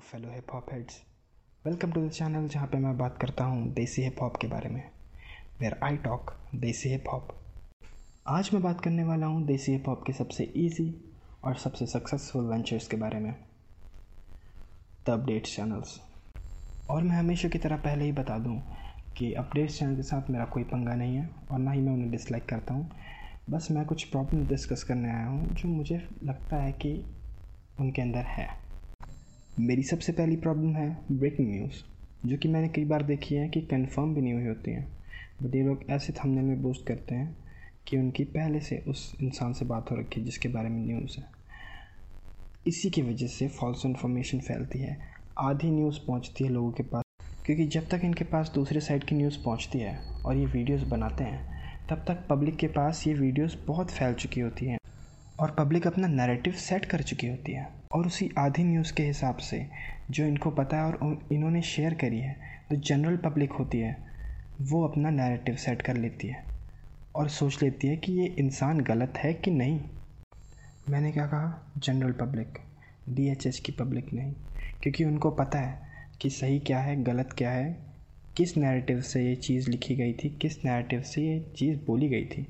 [0.00, 1.00] Fellow hip hop heads
[1.66, 4.68] welcome to the channel जहाँ पे मैं बात करता हूँ देसी हिप हॉप के बारे
[4.68, 4.82] में
[5.60, 7.28] where I talk desi hip hop
[8.26, 11.12] आज मैं बात करने वाला हूँ देसी हिप हॉप के सबसे ईजी
[11.44, 13.34] और सबसे सक्सेसफुल वेंचर्स के बारे में.
[15.06, 16.00] द अपडेट्स चैनल्स
[16.90, 18.62] और मैं हमेशा की तरह पहले ही बता दूँ
[19.16, 22.10] कि अपडेट्स चैनल के साथ मेरा कोई पंगा नहीं है और ना ही मैं उन्हें
[22.10, 22.90] डिसलाइक करता हूँ.
[23.50, 26.94] बस मैं कुछ प्रॉब्लम डिस्कस करने आया हूँ जो मुझे लगता है कि
[27.80, 28.69] उनके अंदर है.
[29.60, 31.82] मेरी सबसे पहली प्रॉब्लम है ब्रेकिंग न्यूज़
[32.26, 34.86] जो कि मैंने कई बार देखी है कि कंफर्म भी नहीं हुई होती हैं।
[35.42, 37.36] बट ये लोग ऐसे थंबनेल में बोस्ट करते हैं
[37.86, 41.18] कि उनकी पहले से उस इंसान से बात हो रखी है जिसके बारे में न्यूज़
[41.20, 41.24] है।
[42.66, 44.96] इसी की वजह से फॉल्स इन्फॉर्मेशन फैलती है।
[45.38, 47.04] आधी न्यूज़ पहुँचती है लोगों के पास,
[47.44, 51.24] क्योंकि जब तक इनके पास दूसरे साइड की न्यूज़ पहुँचती है और ये वीडियोस बनाते
[51.24, 54.78] हैं, तब तक पब्लिक के पास ये वीडियोस बहुत फैल चुकी होती हैं
[55.40, 59.36] और पब्लिक अपना नैरेटिव सेट कर चुकी होती है। और उसी आधी न्यूज़ के हिसाब
[59.36, 59.66] से
[60.10, 62.36] जो इनको पता है और इन्होंने शेयर करी है
[62.72, 63.96] जो जनरल पब्लिक होती है,
[64.60, 66.44] वो अपना नैरेटिव सेट कर लेती है
[67.14, 69.80] और सोच लेती है कि ये इंसान गलत है कि नहीं।
[70.90, 71.72] मैंने क्या कहा?
[71.78, 72.58] जनरल पब्लिक
[73.08, 74.32] डी की पब्लिक नहीं,
[74.82, 75.80] क्योंकि उनको पता है
[76.20, 77.76] कि सही क्या है, गलत क्या है,
[78.36, 82.24] किस नैरेटिव से ये चीज़ लिखी गई थी, किस नैरेटिव से ये चीज़ बोली गई
[82.24, 82.46] थी।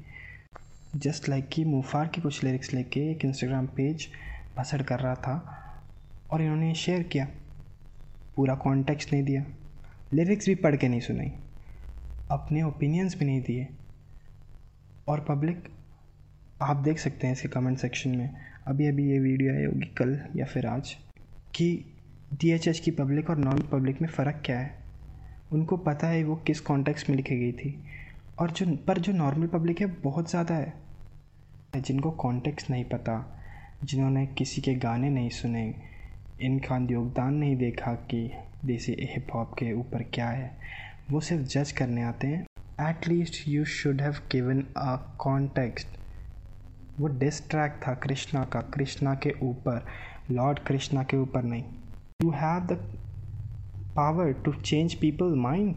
[0.96, 4.08] जस्ट लाइक कि मुफार की कुछ लिरिक्स लेके एक इंस्टाग्राम पेज
[4.56, 5.34] भसड़ कर रहा था
[6.30, 7.26] और इन्होंने शेयर किया।
[8.36, 9.44] पूरा कॉन्टेक्स्ट नहीं दिया।
[10.12, 11.32] लिरिक्स भी पढ़ के नहीं सुनाई।
[12.30, 13.68] अपने ओपिनियंस भी नहीं दिए।
[15.08, 15.68] और पब्लिक
[16.62, 20.18] आप देख सकते हैं इसके कमेंट सेक्शन में। अभी अभी ये वीडियो आई होगी कल
[20.36, 20.96] या फिर आज
[21.54, 21.84] कि
[22.34, 24.78] डी की पब्लिक और नॉन पब्लिक में फ़र्क क्या है?
[25.52, 27.84] उनको पता है वो किस कॉन्टेक्स्ट में लिखी गई थी।
[28.38, 30.72] और जो, पर जो नॉर्मल पब्लिक है, बहुत ज़्यादा है।
[31.76, 33.39] जिनको कॉन्टेक्स्ट नहीं पता।
[33.84, 35.62] जिन्होंने किसी के गाने नहीं सुने
[36.42, 38.30] इनका योगदान नहीं देखा कि
[38.64, 40.50] देसी हिप हॉप के ऊपर क्या है।
[41.10, 42.44] वो सिर्फ़ जज करने आते हैं।
[42.80, 45.98] At least you should have given a context
[47.00, 49.86] वो डिस ट्रैक था कृष्णा का, कृष्णा के ऊपर
[50.30, 51.64] लॉर्ड कृष्णा के ऊपर नहीं।
[52.20, 52.78] You have the
[53.96, 55.74] power to change people mind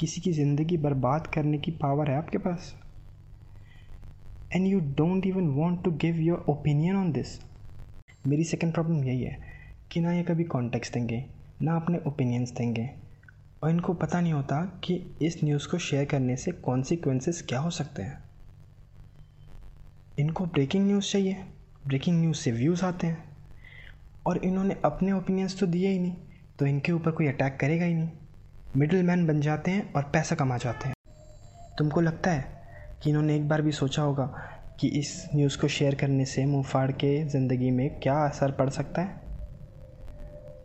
[0.00, 2.74] किसी की ज़िंदगी बर्बाद करने की पावर है आपके पास।
[4.52, 7.40] And you don't even want to give your opinion on this
[8.26, 9.38] मेरी सेकेंड प्रॉब्लम यही है
[9.92, 11.26] कि ना ये कभी कॉन्टेक्स्ट देंगे,
[11.62, 12.90] ना अपने ओपिनियंस देंगे।
[13.62, 17.70] और इनको पता नहीं होता कि इस न्यूज़ को शेयर करने से कॉन्सिक्वेंसेस क्या हो
[17.70, 18.18] सकते हैं।
[20.18, 21.44] इनको ब्रेकिंग न्यूज़ चाहिए
[21.86, 23.24] ब्रेकिंग न्यूज़ से व्यूज़ आते हैं।
[24.26, 26.16] और इन्होंने अपने ओपिनियंस तो दिए ही नहीं
[26.58, 28.10] तो इनके ऊपर कोई अटैक करेगा ही नहीं।
[28.76, 30.94] मिडिल मैन बन जाते हैं और पैसा कमा जाते हैं।
[31.78, 32.55] तुमको लगता है
[33.02, 34.34] कि इन्होंने एक बार भी सोचा होगा
[34.80, 38.68] कि इस न्यूज़ को शेयर करने से मुँह फाड़ के ज़िंदगी में क्या असर पड़
[38.70, 39.20] सकता है?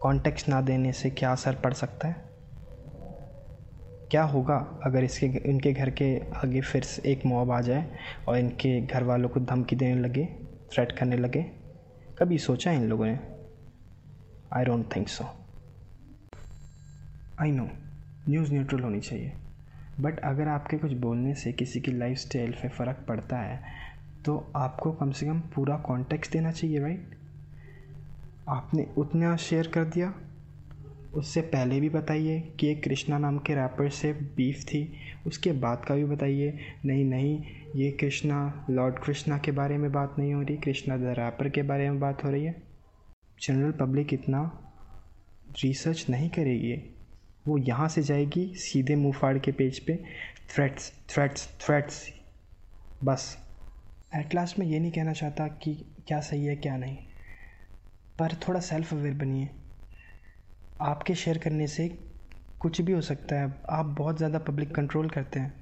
[0.02, 2.16] कॉन्टेक्स्ट ना देने से क्या असर पड़ सकता है?
[4.12, 7.98] क्या होगा अगर इसके, इनके घर के आगे फिर से एक मॉब आ जाए
[8.28, 10.26] और इनके घर वालों को धमकी देने लगे
[10.74, 11.42] थ्रेट करने लगे?
[12.20, 13.20] कभी सोचा इन लोगों ने?
[14.54, 15.24] I don't think so
[17.42, 17.70] I know
[18.30, 19.32] news neutral होनी चाहिए।
[20.02, 23.60] बट अगर आपके कुछ बोलने से किसी की लाइफ स्टाइल पर फ़र्क पड़ता है
[24.26, 27.16] तो आपको कम से कम पूरा कॉन्टेक्स्ट देना चाहिए राइट
[28.50, 30.14] आपने उतना शेयर कर दिया,
[31.14, 34.82] उससे पहले भी बताइए कि एक कृष्णा नाम के रैपर से बीफ थी।
[35.28, 37.44] उसके बाद का भी बताइए, नहीं नहीं,
[37.76, 41.64] ये कृष्णा लॉर्ड कृष्णा के बारे में बात नहीं हो रही, कृष्णा द रैपर के
[41.64, 42.56] बारे में बात हो रही है।
[43.42, 44.44] जनरल पब्लिक इतना
[45.64, 46.74] रिसर्च नहीं करेगी।
[47.46, 49.96] वो यहाँ से जाएगी सीधे मुँह फाड़ के पेज पे।
[50.50, 52.06] थ्रेट्स थ्रेट्स थ्रेट्स
[53.04, 53.38] बस।
[54.16, 55.74] एट लास्ट मैं ये नहीं कहना चाहता कि
[56.08, 56.98] क्या सही है, क्या नहीं।
[58.20, 59.50] पर थोड़ा सेल्फ अवेयर बनिए।
[60.82, 61.88] आपके शेयर करने से
[62.60, 65.54] कुछ भी हो सकता है। आप बहुत ज़्यादा पब्लिक कंट्रोल करते हैं।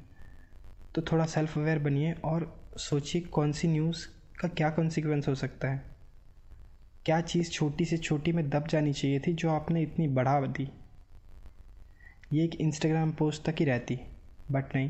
[0.95, 4.05] तो थोड़ा सेल्फ अवेयर बनिए और सोचिए कौन सी न्यूज़
[4.39, 5.83] का क्या कॉन्सिक्वेंस हो सकता है।
[7.05, 10.67] क्या चीज़ छोटी से छोटी में दब जानी चाहिए थी जो आपने इतनी बढ़ा दी?
[12.33, 13.99] ये एक इंस्टाग्राम पोस्ट तक ही रहती
[14.51, 14.89] बट नहीं।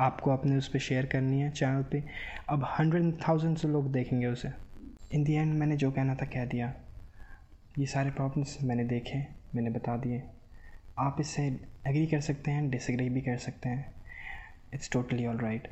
[0.00, 2.02] आपको अपने उस पर शेयर करनी है चैनल पे।
[2.48, 4.48] अब हंड्रेड थाउज़ेंड से लोग देखेंगे उसे।
[5.12, 6.72] इन दी एंड मैंने जो कहना था, कह दिया।
[7.78, 9.18] ये सारे प्रॉब्लम्स मैंने देखे,
[9.54, 10.22] मैंने बता दिए।
[10.98, 11.42] आप इससे
[11.88, 13.94] एग्री कर सकते हैं डिसएग्री भी कर सकते हैं।
[14.74, 15.68] इट्स टोटली ऑल राइट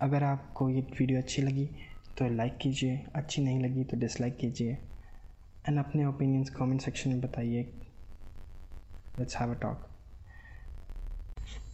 [0.00, 1.68] अगर आपको ये वीडियो अच्छी लगी
[2.18, 4.72] तो लाइक कीजिए। अच्छी नहीं लगी तो डिसलाइक कीजिए।
[5.68, 7.62] एंड अपने ओपिनियंस कमेंट सेक्शन में बताइए।
[9.18, 9.88] लेट्स हैव अ टॉक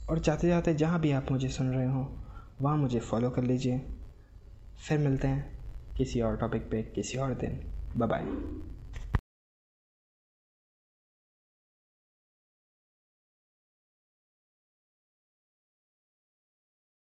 [0.09, 2.23] और जाते जाते जहाँ भी आप मुझे सुन रहे हो,
[2.61, 3.79] वहाँ मुझे फॉलो कर लीजिए।
[4.89, 5.59] फिर मिलते हैं
[5.97, 7.61] किसी और टॉपिक पे किसी और दिन।
[7.97, 8.23] बाय